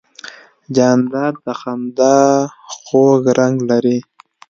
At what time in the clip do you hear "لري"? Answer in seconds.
3.69-3.97